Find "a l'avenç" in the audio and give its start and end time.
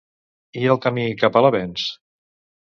1.37-1.85